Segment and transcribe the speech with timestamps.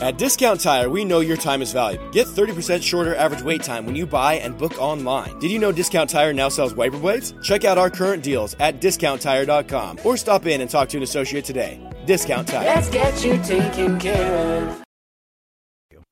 [0.00, 2.08] At Discount Tire, we know your time is valuable.
[2.08, 5.38] Get 30% shorter average wait time when you buy and book online.
[5.40, 7.34] Did you know Discount Tire now sells wiper blades?
[7.42, 11.44] Check out our current deals at discounttire.com or stop in and talk to an associate
[11.44, 11.78] today.
[12.06, 12.64] Discount Tire.
[12.64, 14.82] Let's get you taken care of.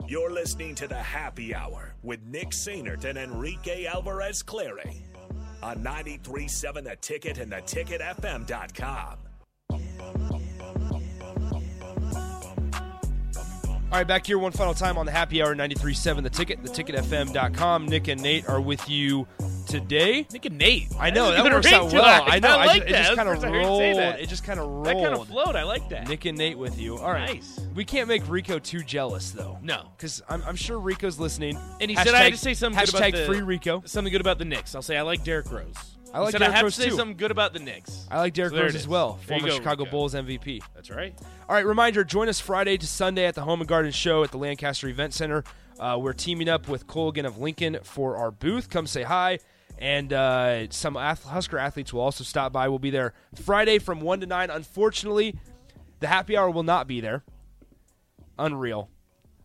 [0.07, 5.03] You're listening to the Happy Hour with Nick Sainert and Enrique Alvarez Clary
[5.63, 9.28] on 93.7 The Ticket and theticketfm.com.
[13.91, 17.87] All right, back here one final time on the Happy Hour 93.7 The Ticket, theticketfm.com.
[17.87, 19.27] Nick and Nate are with you
[19.67, 20.27] today.
[20.31, 20.89] Nick and Nate.
[20.99, 22.03] I know that works out well.
[22.03, 22.25] that.
[22.31, 22.51] I know.
[22.51, 23.01] I like just, that.
[23.01, 24.21] It just kind of first I heard you say rolled.
[24.21, 24.87] It just kind of rolled.
[24.87, 25.57] That kind of flowed.
[25.57, 26.07] I like that.
[26.07, 26.99] Nick and Nate with you.
[26.99, 27.37] All right.
[27.37, 27.61] Nice.
[27.75, 29.59] We can't make Rico too jealous though.
[29.63, 29.89] No.
[29.97, 31.59] because I'm, I'm sure Rico's listening.
[31.81, 33.83] And he hashtag, said I had to say something good hashtag about the free Rico.
[33.87, 34.75] Something good about the Knicks.
[34.75, 35.98] I'll say I like Derrick Rose.
[36.15, 36.97] I like said Derrick I have Rose to say too.
[36.97, 38.07] something good about the Knicks.
[38.11, 38.89] I like Derrick So there Rose it as is.
[38.89, 39.91] well, There you former go, Chicago Rico.
[39.91, 40.63] Bulls MVP.
[40.75, 41.15] That's right.
[41.49, 44.31] All right, reminder join us Friday to Sunday at the Home and Garden Show at
[44.31, 45.45] the Lancaster Event Center.
[45.79, 48.69] Uh, we're teaming up with Colgan of Lincoln for our booth.
[48.71, 49.39] Come say hi.
[49.79, 52.69] And uh, some ath- Husker athletes will also stop by.
[52.69, 54.51] We'll be there Friday from 1 to 9.
[54.51, 55.37] Unfortunately,
[56.01, 57.23] the happy hour will not be there.
[58.39, 58.89] Unreal.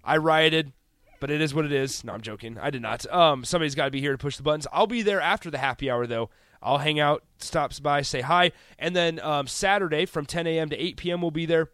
[0.03, 0.73] I rioted,
[1.19, 2.03] but it is what it is.
[2.03, 2.57] No, I'm joking.
[2.59, 3.05] I did not.
[3.11, 4.67] Um, somebody's got to be here to push the buttons.
[4.73, 6.29] I'll be there after the happy hour, though.
[6.63, 8.53] I'll hang out, stops by, say hi.
[8.79, 10.69] And then um, Saturday from 10 a.m.
[10.69, 11.69] to 8 p.m., we'll be there.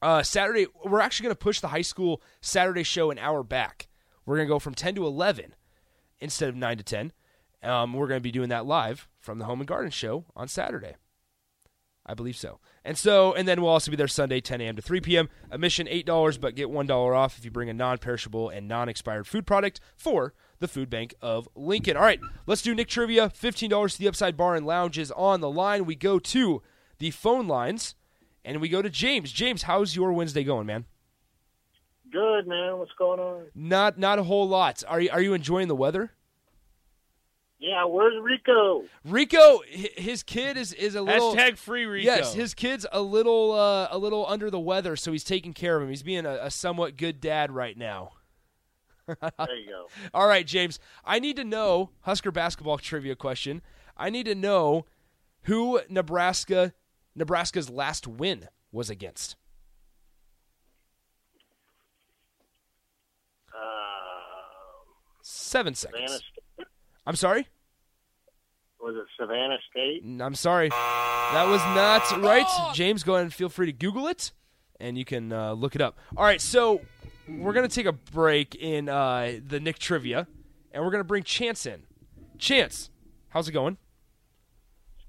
[0.00, 3.88] Uh, Saturday, we're actually going to push the high school Saturday show an hour back.
[4.24, 5.54] We're going to go from 10 to 11
[6.20, 7.12] instead of 9 to 10.
[7.62, 10.46] Um, we're going to be doing that live from the Home and Garden Show on
[10.46, 10.94] Saturday.
[12.06, 12.60] I believe so.
[12.84, 14.76] And so, and then we'll also be there Sunday, 10 a.m.
[14.76, 15.28] to 3 p.m.
[15.50, 19.26] Admission $8, but get $1 off if you bring a non perishable and non expired
[19.26, 21.96] food product for the Food Bank of Lincoln.
[21.96, 23.28] All right, let's do Nick Trivia.
[23.28, 25.84] $15 to the Upside Bar and Lounge is on the line.
[25.84, 26.62] We go to
[26.98, 27.96] the phone lines
[28.44, 29.32] and we go to James.
[29.32, 30.84] James, how's your Wednesday going, man?
[32.12, 32.78] Good, man.
[32.78, 33.46] What's going on?
[33.54, 34.84] Not not a whole lot.
[34.86, 36.12] Are you, are you enjoying the weather?
[37.58, 38.84] Yeah, where's Rico?
[39.04, 42.04] Rico, his kid is, is a little Hashtag free Rico.
[42.04, 45.76] Yes, his kid's a little uh, a little under the weather, so he's taking care
[45.76, 45.88] of him.
[45.88, 48.12] He's being a, a somewhat good dad right now.
[49.06, 49.86] There you go.
[50.12, 50.80] All right, James.
[51.04, 53.62] I need to know Husker basketball trivia question.
[53.96, 54.84] I need to know
[55.42, 56.74] who Nebraska
[57.14, 59.36] Nebraska's last win was against.
[63.54, 63.58] Uh,
[65.22, 66.24] Seven Savannah seconds.
[67.06, 67.46] I'm sorry.
[68.80, 70.02] Was it Savannah State?
[70.20, 70.68] I'm sorry.
[70.68, 72.70] That was not right.
[72.74, 74.32] James, go ahead and feel free to Google it,
[74.78, 75.98] and you can uh, look it up.
[76.16, 76.80] All right, so
[77.28, 80.26] we're going to take a break in uh, the Nick trivia,
[80.72, 81.82] and we're going to bring Chance in.
[82.38, 82.90] Chance,
[83.30, 83.78] how's it going?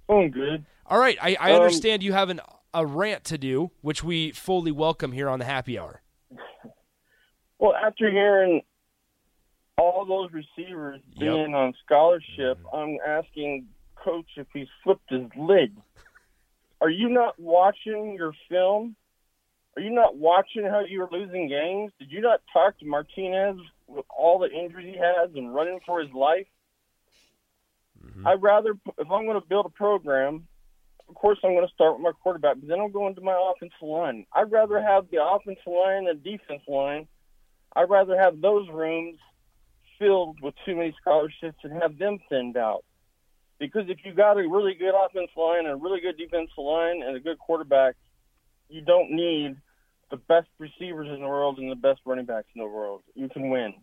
[0.10, 0.66] Oh, good.
[0.86, 2.40] All right, I, I Um, understand you have an,
[2.74, 6.02] a rant to do, which we fully welcome here on the Happy Hour.
[7.60, 8.62] Well, after hearing
[9.78, 11.20] all those receivers Yep.
[11.20, 12.76] being on scholarship, mm-hmm.
[12.76, 15.76] I'm asking Coach if he's flipped his lid.
[16.82, 18.96] Are you not watching your film?
[19.76, 21.92] Are you not watching how you're losing games?
[22.00, 26.02] Did you not talk to Martinez with all the injuries he has and running for
[26.02, 26.48] his life?
[28.04, 28.28] Mm-hmm.
[28.28, 30.48] I'd rather, if I'm going to build a program,
[31.10, 33.52] of course I'm going to start with my quarterback, but then I'll go into my
[33.52, 34.26] offensive line.
[34.34, 37.08] I'd rather have the offensive line and defense line.
[37.76, 39.20] I'd rather have those rooms
[40.00, 42.84] filled with too many scholarships and have them thinned out.
[43.60, 47.02] Because if you got a really good offensive line and a really good defensive line
[47.02, 47.96] and a good quarterback,
[48.70, 49.56] you don't need
[50.12, 53.02] the best receivers in the world and the best running backs in the world.
[53.16, 53.74] You can win.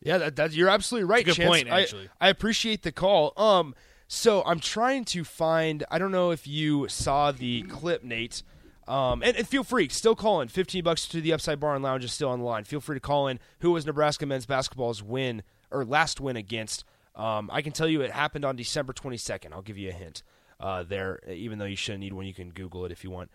[0.00, 1.26] Yeah, that, that you're absolutely right.
[1.26, 1.56] It's a good Chance.
[1.62, 2.08] point, I- actually.
[2.20, 3.32] I, appreciate the call.
[3.36, 3.74] Um,
[4.08, 5.84] so I'm trying to find.
[5.90, 8.42] I don't know if you saw the clip, Nate.
[8.88, 10.48] Um, and, and feel free, still call in.
[10.48, 12.64] 15 bucks to the Upside Bar and Lounge is still on the line.
[12.64, 13.38] Feel free to call in.
[13.60, 16.84] Who was Nebraska men's basketball's win or last win against?
[17.14, 19.52] Um, I can tell you it happened on December 22nd.
[19.52, 20.22] I'll give you a hint
[20.58, 22.26] uh, there, even though you shouldn't need one.
[22.26, 23.30] You can Google it if you want.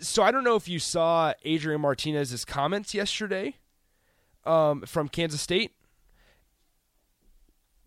[0.00, 3.56] So I don't know if you saw Adrian Martinez's comments yesterday
[4.44, 5.72] um, from Kansas State.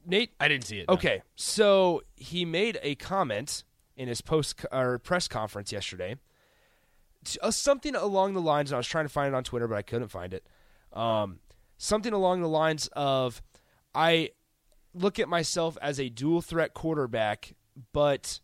[0.06, 0.88] Nate, I didn't see it.
[0.88, 0.94] no.
[0.96, 3.64] Okay, so he made a comment
[3.96, 6.16] in his post or press conference yesterday,
[7.42, 8.72] uh, something along the lines.
[8.72, 10.46] And I was trying to find it on Twitter, but I couldn't find it.
[10.94, 11.40] Um,
[11.78, 13.42] something along the lines of,
[13.94, 14.32] "I
[14.94, 17.54] look at myself as a dual threat quarterback,
[17.94, 18.40] but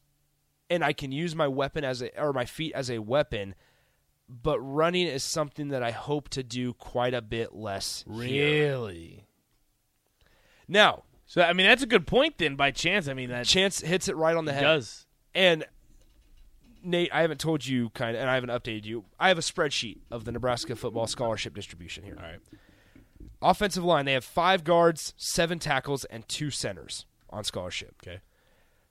[0.69, 3.55] and I can use my weapon as a or my feet as a weapon."
[4.27, 8.03] But running is something that I hope to do quite a bit less.
[8.07, 9.25] here." Really?
[10.67, 12.37] Now, So I mean, that's a good point.
[12.37, 14.63] Then, by chance, I mean that Chance hits it right on the he head.
[14.63, 15.05] does.
[15.33, 15.63] And
[16.85, 19.05] Nate, I haven't told you kind of, and I haven't updated you.
[19.19, 22.15] I have a spreadsheet of the Nebraska football scholarship distribution here.
[22.17, 22.39] All right.
[23.41, 27.95] Offensive line, they have five guards, seven tackles, and two centers on scholarship.
[28.01, 28.21] Okay.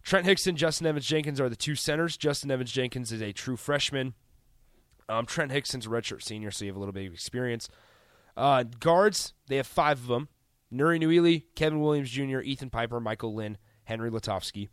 [0.02, 2.17] Trent Hixson, Justin Evans Jenkins are the two centers.
[2.17, 4.14] Justin Evans Jenkins is a true freshman.
[5.08, 7.69] Um, Trent Hixson's a redshirt senior, so you have a little bit of experience.
[8.37, 10.29] Uh, guards, they have five of them
[10.73, 14.69] Nouri Nouili, Kevin Williams Jr., Ethan Piper, Michael Lynn, Henry Lutovsky.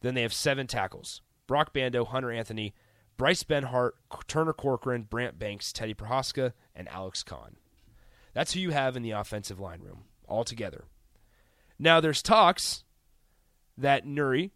[0.00, 2.74] Then they have seven tackles Broc Bando, Hunter Anthony,
[3.16, 3.92] Bryce Benhart,
[4.26, 7.56] Turner Corcoran, Brant Banks, Teddy Prochazka, and Alex Conn.
[8.34, 10.84] That's who you have in the offensive line room all together.
[11.78, 12.84] Now, there's talks
[13.78, 14.50] that Nouri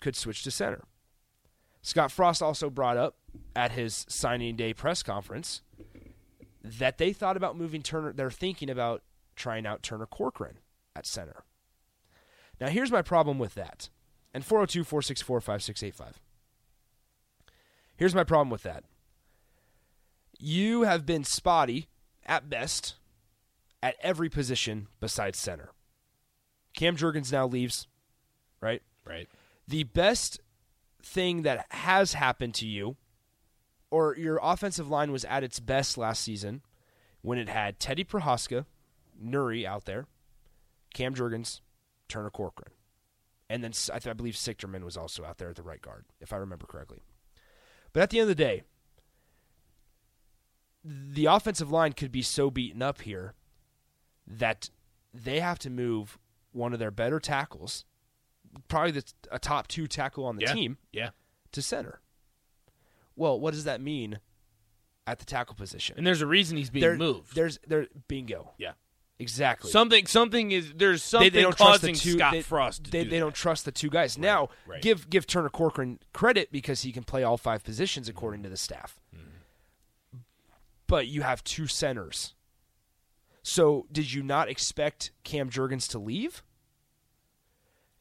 [0.00, 0.84] could switch to center.
[1.82, 3.16] Scott Frost also brought up
[3.56, 5.62] at his signing day press conference
[6.62, 8.12] that they thought about moving Turner.
[8.12, 9.02] They're thinking about
[9.34, 10.58] trying out Turner Corcoran
[10.94, 11.44] at center.
[12.60, 13.88] Now, here's my problem with that.
[14.32, 16.20] And 402 464 5685.
[17.96, 18.84] Here's my problem with that.
[20.38, 21.88] You have been spotty
[22.26, 22.96] at best
[23.82, 25.70] at every position besides center.
[26.74, 27.86] Cam Jurgens now leaves,
[28.60, 28.82] right?
[29.04, 29.28] Right.
[29.68, 30.40] The best
[31.02, 32.96] thing that has happened to you,
[33.90, 36.62] or your offensive line was at its best last season
[37.20, 38.64] when it had Teddy Prochazka,
[39.22, 40.06] Nouri out there,
[40.94, 41.60] Cam Jurgens,
[42.08, 42.72] Turner Corcoran.
[43.50, 46.06] And then I, th- I believe Sichterman was also out there at the right guard,
[46.20, 47.02] if I remember correctly.
[47.92, 48.62] But at the end of the day,
[50.84, 53.34] the offensive line could be so beaten up here
[54.26, 54.70] that
[55.14, 56.18] they have to move
[56.52, 57.84] one of their better tackles,
[58.68, 60.52] probably the, a top two tackle on the Yeah.
[60.54, 61.10] team, Yeah.
[61.52, 62.00] to center.
[63.14, 64.18] Well, what does that mean
[65.06, 65.96] at the tackle position?
[65.98, 67.34] And there's a reason he's being there, moved.
[67.34, 68.54] There's there bingo.
[68.58, 68.72] yeah.
[69.18, 69.70] Exactly.
[69.70, 72.18] Something something is there's something they don't trust the causing two.
[72.18, 74.18] Scott they, Frost to they, do they don't trust the two guys.
[74.18, 74.82] now, right.
[74.82, 78.56] give give Turner Corcoran credit because he can play all five positions according to the
[78.56, 78.98] staff.
[79.14, 80.18] Mm-hmm.
[80.86, 82.34] But you have two centers.
[83.44, 86.42] So, did you not expect Cam Jurgens to leave?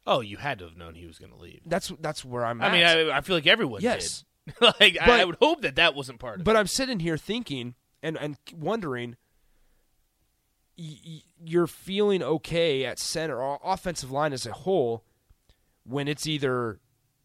[0.05, 1.61] Oh, you had to have known he was going to leave.
[1.65, 2.61] That's that's where I'm.
[2.61, 2.71] At.
[2.71, 2.97] I at.
[2.97, 4.23] mean, I, I feel like everyone Yes.
[4.45, 4.55] did.
[4.61, 7.17] like I, But- I would hope that that wasn't part of But I'm sitting here
[7.17, 9.17] thinking and and wondering.
[10.77, 15.03] You're feeling okay at center or offensive line as a whole
[15.83, 16.79] when it's either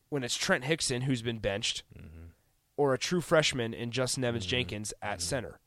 [0.09, 1.83] when it's Trent Hixson who's been benched
[2.77, 5.59] or a true freshman in Justin Evans Jenkins at center.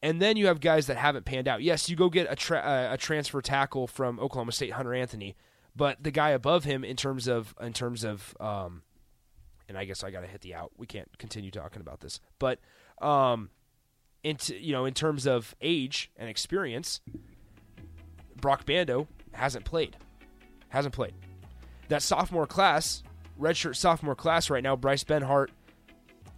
[0.00, 1.60] And then you have guys that haven't panned out.
[1.60, 5.34] Yes, you go get a tra- a transfer tackle from Oklahoma State, Hunter Anthony,
[5.74, 8.82] but the guy above him in terms of in terms of um,
[9.68, 10.70] and I guess I got to hit the out.
[10.76, 12.60] We can't continue talking about this, but
[13.02, 13.50] um,
[14.24, 17.00] into you know in terms of age and experience,
[18.40, 19.96] Broc Bando hasn't played,
[20.68, 21.14] hasn't played.
[21.88, 23.02] That sophomore class,
[23.40, 25.48] redshirt sophomore class right now, Bryce Benhart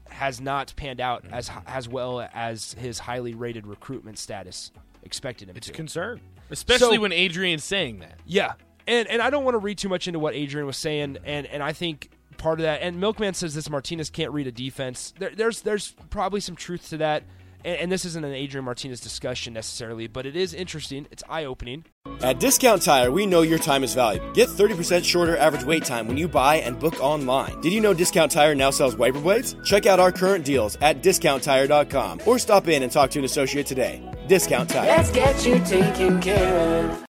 [0.09, 4.73] has not panned out as as well as his highly rated recruitment status
[5.03, 5.73] expected him It's to.
[5.73, 8.19] a concern, especially So- when Adrian's saying that.
[8.27, 8.53] Yeah,
[8.87, 11.47] and and I don't want to read too much into what Adrian was saying, and
[11.47, 15.13] and I think part of that, and Milkman says this Martinez can't read a defense.
[15.19, 17.25] There, there's there's probably some truth to that,
[17.65, 21.07] and, and this isn't an Adrian Martinez discussion necessarily, but it is interesting.
[21.11, 21.85] It's eye opening.
[22.23, 24.33] At Discount Tire, we know your time is valuable.
[24.33, 27.61] Get 30% shorter average wait time when you buy and book online.
[27.61, 29.55] Did you know Discount Tire now sells wiper blades?
[29.65, 33.67] Check out our current deals at discounttire.com or stop in and talk to an associate
[33.67, 34.03] today.
[34.27, 34.87] Discount Tire.
[34.87, 37.10] Let's get you taken care of.